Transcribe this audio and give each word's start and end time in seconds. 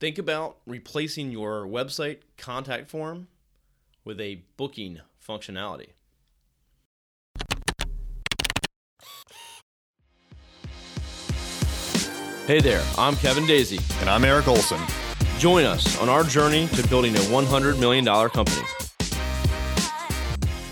Think 0.00 0.16
about 0.16 0.56
replacing 0.66 1.30
your 1.30 1.66
website 1.66 2.20
contact 2.38 2.88
form 2.88 3.28
with 4.02 4.18
a 4.18 4.44
booking 4.56 5.00
functionality. 5.22 5.88
Hey 12.46 12.60
there, 12.62 12.82
I'm 12.96 13.14
Kevin 13.16 13.44
Daisey. 13.44 13.78
And 14.00 14.08
I'm 14.08 14.24
Erik 14.24 14.48
Olson. 14.48 14.80
Join 15.38 15.64
us 15.64 16.00
on 16.00 16.08
our 16.08 16.24
journey 16.24 16.66
to 16.68 16.88
building 16.88 17.14
a 17.14 17.20
$100 17.20 17.78
million 17.78 18.06
company. 18.30 18.66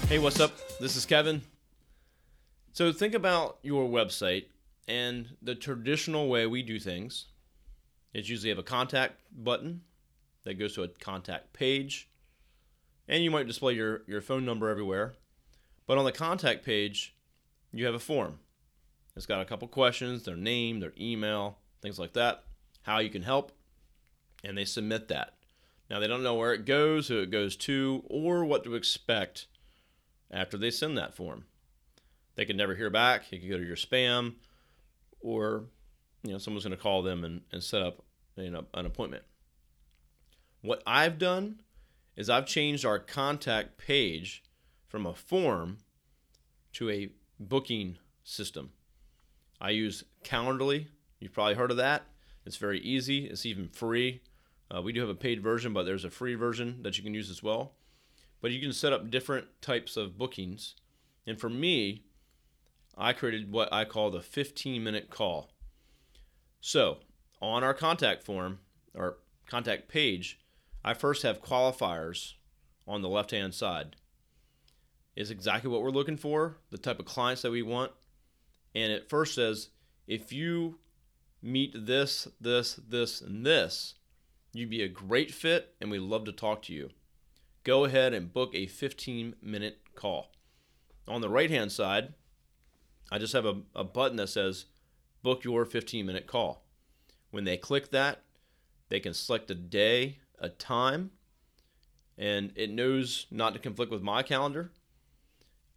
Hey, 0.08 0.18
what's 0.18 0.40
up? 0.40 0.52
This 0.80 0.96
is 0.96 1.04
Kevin. 1.04 1.42
So, 2.72 2.92
think 2.92 3.12
about 3.12 3.58
your 3.62 3.88
website 3.90 4.46
and 4.86 5.36
the 5.42 5.54
traditional 5.54 6.28
way 6.28 6.46
we 6.46 6.62
do 6.62 6.78
things 6.80 7.26
is 8.18 8.28
usually 8.28 8.50
have 8.50 8.58
a 8.58 8.62
contact 8.62 9.20
button 9.32 9.82
that 10.44 10.58
goes 10.58 10.74
to 10.74 10.82
a 10.82 10.88
contact 10.88 11.52
page, 11.52 12.08
and 13.06 13.22
you 13.22 13.30
might 13.30 13.46
display 13.46 13.74
your, 13.74 14.02
your 14.06 14.20
phone 14.20 14.44
number 14.44 14.68
everywhere. 14.68 15.14
But 15.86 15.98
on 15.98 16.04
the 16.04 16.12
contact 16.12 16.64
page, 16.64 17.14
you 17.72 17.86
have 17.86 17.94
a 17.94 18.00
form. 18.00 18.40
It's 19.16 19.26
got 19.26 19.40
a 19.40 19.44
couple 19.44 19.68
questions 19.68 20.24
their 20.24 20.36
name, 20.36 20.80
their 20.80 20.92
email, 21.00 21.58
things 21.82 21.98
like 21.98 22.12
that, 22.12 22.44
how 22.82 22.98
you 22.98 23.10
can 23.10 23.22
help, 23.22 23.52
and 24.44 24.56
they 24.56 24.64
submit 24.64 25.08
that. 25.08 25.34
Now, 25.90 26.00
they 26.00 26.06
don't 26.06 26.22
know 26.22 26.34
where 26.34 26.52
it 26.52 26.66
goes, 26.66 27.08
who 27.08 27.20
it 27.20 27.30
goes 27.30 27.56
to, 27.56 28.02
or 28.08 28.44
what 28.44 28.64
to 28.64 28.74
expect 28.74 29.46
after 30.30 30.58
they 30.58 30.70
send 30.70 30.98
that 30.98 31.14
form. 31.14 31.44
They 32.36 32.44
could 32.44 32.56
never 32.56 32.74
hear 32.74 32.90
back. 32.90 33.32
It 33.32 33.40
could 33.40 33.50
go 33.50 33.58
to 33.58 33.66
your 33.66 33.76
spam, 33.76 34.34
or 35.20 35.64
you 36.22 36.32
know 36.32 36.38
someone's 36.38 36.64
going 36.64 36.76
to 36.76 36.82
call 36.82 37.02
them 37.02 37.24
and, 37.24 37.40
and 37.50 37.62
set 37.62 37.82
up 37.82 38.04
an 38.38 38.86
appointment. 38.86 39.24
What 40.62 40.82
I've 40.86 41.18
done 41.18 41.60
is 42.16 42.28
I've 42.28 42.46
changed 42.46 42.84
our 42.84 42.98
contact 42.98 43.78
page 43.78 44.42
from 44.86 45.06
a 45.06 45.14
form 45.14 45.78
to 46.74 46.90
a 46.90 47.10
booking 47.38 47.98
system. 48.24 48.70
I 49.60 49.70
use 49.70 50.04
Calendly. 50.24 50.86
You've 51.20 51.32
probably 51.32 51.54
heard 51.54 51.70
of 51.70 51.76
that. 51.76 52.04
It's 52.44 52.56
very 52.56 52.80
easy. 52.80 53.26
It's 53.26 53.46
even 53.46 53.68
free. 53.68 54.22
Uh, 54.74 54.82
we 54.82 54.92
do 54.92 55.00
have 55.00 55.08
a 55.08 55.14
paid 55.14 55.42
version, 55.42 55.72
but 55.72 55.84
there's 55.84 56.04
a 56.04 56.10
free 56.10 56.34
version 56.34 56.82
that 56.82 56.96
you 56.96 57.04
can 57.04 57.14
use 57.14 57.30
as 57.30 57.42
well. 57.42 57.72
But 58.40 58.50
you 58.50 58.60
can 58.60 58.72
set 58.72 58.92
up 58.92 59.10
different 59.10 59.46
types 59.60 59.96
of 59.96 60.18
bookings. 60.18 60.74
And 61.26 61.40
for 61.40 61.48
me, 61.48 62.04
I 62.96 63.12
created 63.12 63.52
what 63.52 63.72
I 63.72 63.84
call 63.84 64.10
the 64.10 64.20
15 64.20 64.82
minute 64.82 65.10
call. 65.10 65.50
So 66.60 66.98
on 67.40 67.64
our 67.64 67.74
contact 67.74 68.24
form 68.24 68.58
or 68.94 69.18
contact 69.46 69.88
page, 69.88 70.38
I 70.84 70.94
first 70.94 71.22
have 71.22 71.42
qualifiers 71.42 72.34
on 72.86 73.02
the 73.02 73.08
left 73.08 73.30
hand 73.30 73.54
side. 73.54 73.96
Is 75.16 75.30
exactly 75.30 75.70
what 75.70 75.82
we're 75.82 75.90
looking 75.90 76.16
for, 76.16 76.58
the 76.70 76.78
type 76.78 77.00
of 77.00 77.06
clients 77.06 77.42
that 77.42 77.50
we 77.50 77.62
want. 77.62 77.92
And 78.74 78.92
it 78.92 79.08
first 79.08 79.34
says 79.34 79.70
if 80.06 80.32
you 80.32 80.78
meet 81.42 81.74
this, 81.74 82.28
this, 82.40 82.74
this, 82.88 83.20
and 83.20 83.44
this, 83.44 83.94
you'd 84.52 84.70
be 84.70 84.82
a 84.82 84.88
great 84.88 85.32
fit 85.32 85.74
and 85.80 85.90
we'd 85.90 85.98
love 86.00 86.24
to 86.24 86.32
talk 86.32 86.62
to 86.62 86.72
you. 86.72 86.90
Go 87.64 87.84
ahead 87.84 88.14
and 88.14 88.32
book 88.32 88.54
a 88.54 88.66
15 88.66 89.34
minute 89.42 89.78
call. 89.94 90.32
On 91.06 91.20
the 91.20 91.28
right 91.28 91.50
hand 91.50 91.72
side, 91.72 92.14
I 93.10 93.18
just 93.18 93.32
have 93.32 93.46
a, 93.46 93.62
a 93.74 93.84
button 93.84 94.16
that 94.18 94.28
says 94.28 94.66
book 95.22 95.44
your 95.44 95.64
15 95.64 96.06
minute 96.06 96.26
call. 96.26 96.64
When 97.30 97.44
they 97.44 97.56
click 97.56 97.90
that, 97.90 98.22
they 98.88 99.00
can 99.00 99.14
select 99.14 99.50
a 99.50 99.54
day, 99.54 100.18
a 100.38 100.48
time, 100.48 101.10
and 102.16 102.52
it 102.56 102.70
knows 102.70 103.26
not 103.30 103.52
to 103.52 103.58
conflict 103.58 103.92
with 103.92 104.02
my 104.02 104.22
calendar. 104.22 104.72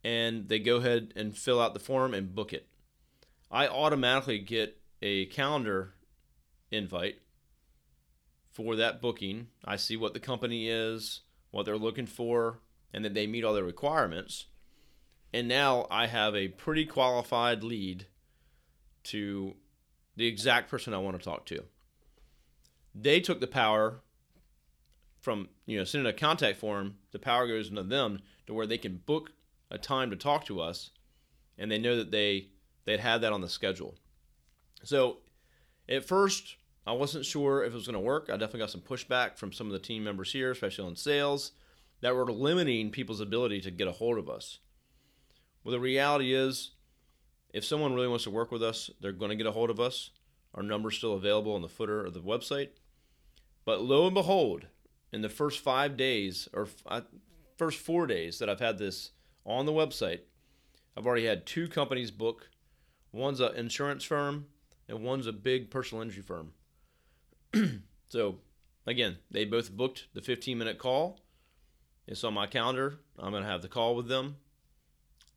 And 0.03 0.49
they 0.49 0.59
go 0.59 0.77
ahead 0.77 1.13
and 1.15 1.37
fill 1.37 1.61
out 1.61 1.73
the 1.73 1.79
form 1.79 2.13
and 2.13 2.33
book 2.33 2.53
it. 2.53 2.67
I 3.51 3.67
automatically 3.67 4.39
get 4.39 4.81
a 5.01 5.25
calendar 5.27 5.93
invite 6.71 7.19
for 8.51 8.75
that 8.75 9.01
booking. 9.01 9.47
I 9.63 9.75
see 9.75 9.97
what 9.97 10.13
the 10.13 10.19
company 10.19 10.69
is, 10.69 11.21
what 11.51 11.65
they're 11.65 11.77
looking 11.77 12.07
for, 12.07 12.59
and 12.93 13.05
that 13.05 13.13
they 13.13 13.27
meet 13.27 13.43
all 13.43 13.53
their 13.53 13.63
requirements. 13.63 14.45
And 15.33 15.47
now 15.47 15.87
I 15.91 16.07
have 16.07 16.35
a 16.35 16.49
pretty 16.49 16.85
qualified 16.85 17.63
lead 17.63 18.07
to 19.03 19.55
the 20.15 20.27
exact 20.27 20.69
person 20.69 20.93
I 20.93 20.97
want 20.97 21.17
to 21.17 21.23
talk 21.23 21.45
to. 21.47 21.63
They 22.93 23.19
took 23.19 23.39
the 23.39 23.47
power 23.47 24.01
from, 25.21 25.49
you 25.65 25.77
know, 25.77 25.83
sending 25.83 26.09
a 26.09 26.13
contact 26.13 26.59
form, 26.59 26.95
the 27.11 27.19
power 27.19 27.47
goes 27.47 27.69
into 27.69 27.83
them 27.83 28.19
to 28.47 28.53
where 28.53 28.67
they 28.67 28.77
can 28.77 29.01
book 29.05 29.31
a 29.69 29.77
time 29.77 30.09
to 30.09 30.15
talk 30.15 30.45
to 30.45 30.59
us 30.59 30.89
and 31.57 31.71
they 31.71 31.77
know 31.77 31.95
that 31.95 32.11
they 32.11 32.47
they'd 32.85 32.99
had 32.99 33.21
that 33.21 33.31
on 33.31 33.41
the 33.41 33.47
schedule. 33.47 33.95
So 34.83 35.17
at 35.87 36.03
first 36.03 36.57
I 36.85 36.93
wasn't 36.93 37.25
sure 37.25 37.63
if 37.63 37.71
it 37.71 37.75
was 37.75 37.85
going 37.85 37.93
to 37.93 37.99
work. 37.99 38.29
I 38.29 38.33
definitely 38.33 38.61
got 38.61 38.71
some 38.71 38.81
pushback 38.81 39.37
from 39.37 39.53
some 39.53 39.67
of 39.67 39.73
the 39.73 39.79
team 39.79 40.03
members 40.03 40.33
here, 40.33 40.51
especially 40.51 40.87
on 40.87 40.95
sales, 40.95 41.51
that 42.01 42.15
were 42.15 42.31
limiting 42.31 42.89
people's 42.89 43.21
ability 43.21 43.61
to 43.61 43.71
get 43.71 43.87
a 43.87 43.91
hold 43.91 44.17
of 44.17 44.29
us. 44.29 44.59
Well, 45.63 45.73
the 45.73 45.79
reality 45.79 46.33
is, 46.33 46.71
if 47.53 47.65
someone 47.65 47.93
really 47.93 48.07
wants 48.07 48.23
to 48.23 48.29
work 48.29 48.51
with 48.51 48.63
us, 48.63 48.89
they're 48.99 49.11
going 49.11 49.29
to 49.29 49.35
get 49.35 49.47
a 49.47 49.51
hold 49.51 49.69
of 49.69 49.79
us. 49.79 50.11
Our 50.55 50.63
number's 50.63 50.97
still 50.97 51.13
available 51.13 51.55
in 51.55 51.61
the 51.61 51.67
footer 51.67 52.05
of 52.05 52.13
the 52.13 52.21
website. 52.21 52.69
But 53.65 53.81
lo 53.81 54.05
and 54.05 54.13
behold, 54.13 54.67
in 55.11 55.21
the 55.21 55.29
first 55.29 55.59
five 55.59 55.97
days 55.97 56.47
or 56.53 56.67
uh, 56.85 57.01
first 57.57 57.79
four 57.79 58.07
days 58.07 58.39
that 58.39 58.49
I've 58.49 58.59
had 58.59 58.77
this 58.77 59.11
on 59.45 59.65
the 59.65 59.71
website, 59.71 60.21
I've 60.97 61.05
already 61.05 61.25
had 61.25 61.45
two 61.45 61.67
companies 61.67 62.11
book. 62.11 62.49
One's 63.11 63.39
an 63.39 63.55
insurance 63.55 64.03
firm, 64.03 64.47
and 64.87 65.03
one's 65.03 65.27
a 65.27 65.33
big 65.33 65.69
personal 65.69 66.01
injury 66.01 66.23
firm. 66.23 66.53
so, 68.09 68.39
again, 68.87 69.17
they 69.29 69.45
both 69.45 69.71
booked 69.71 70.07
the 70.13 70.21
15 70.21 70.57
minute 70.57 70.77
call. 70.77 71.19
It's 72.07 72.23
on 72.23 72.33
my 72.33 72.47
calendar. 72.47 72.99
I'm 73.19 73.31
going 73.31 73.43
to 73.43 73.49
have 73.49 73.61
the 73.61 73.67
call 73.67 73.95
with 73.95 74.07
them 74.07 74.37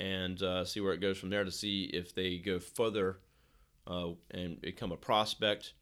and 0.01 0.43
uh, 0.43 0.65
see 0.65 0.81
where 0.81 0.93
it 0.93 1.01
goes 1.01 1.19
from 1.19 1.31
there 1.31 1.45
to 1.45 1.51
see 1.51 1.85
if 1.93 2.15
they 2.15 2.39
go 2.39 2.59
further 2.59 3.21
uh, 3.87 4.11
and 4.31 4.61
become 4.61 4.93
a 4.93 4.97
prospect 4.97 5.75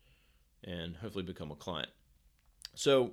and 0.64 0.96
hopefully 0.96 1.24
become 1.24 1.50
a 1.50 1.56
client. 1.56 1.88
So 2.74 3.12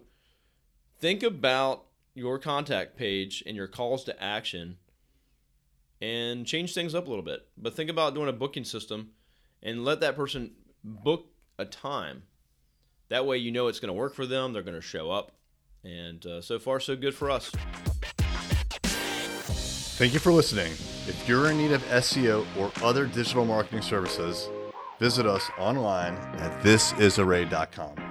think 0.99 1.23
about 1.23 1.85
your 2.13 2.39
contact 2.39 2.97
page 2.97 3.43
and 3.45 3.55
your 3.55 3.67
calls 3.67 4.03
to 4.05 4.23
action 4.23 4.77
and 6.01 6.45
change 6.45 6.73
things 6.73 6.95
up 6.95 7.07
a 7.07 7.09
little 7.09 7.23
bit. 7.25 7.47
But 7.57 7.75
think 7.75 7.89
about 7.89 8.13
doing 8.13 8.29
a 8.29 8.33
booking 8.33 8.63
system 8.63 9.11
and 9.61 9.83
let 9.83 9.99
that 10.01 10.15
person 10.15 10.51
book 10.83 11.27
a 11.57 11.65
time. 11.65 12.23
That 13.09 13.25
way, 13.25 13.38
you 13.38 13.51
know 13.51 13.67
it's 13.67 13.79
going 13.79 13.88
to 13.88 13.93
work 13.93 14.13
for 14.13 14.25
them, 14.25 14.53
they're 14.53 14.63
going 14.63 14.75
to 14.75 14.81
show 14.81 15.11
up. 15.11 15.31
And 15.83 16.25
uh, 16.25 16.41
so 16.41 16.59
far, 16.59 16.79
so 16.79 16.95
good 16.95 17.15
for 17.15 17.31
us. 17.31 17.51
Thank 19.99 20.13
you 20.13 20.19
for 20.19 20.31
listening. 20.31 20.71
If 21.09 21.27
you're 21.27 21.51
in 21.51 21.57
need 21.57 21.73
of 21.73 21.83
SEO 21.87 22.45
or 22.57 22.71
other 22.81 23.05
digital 23.05 23.43
marketing 23.43 23.81
services, 23.81 24.47
visit 24.97 25.25
us 25.25 25.51
online 25.57 26.15
at 26.37 26.63
thisisarray.com. 26.63 28.08